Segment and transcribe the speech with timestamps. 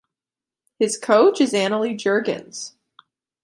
[0.79, 2.71] His coach is Annelie Jürgens.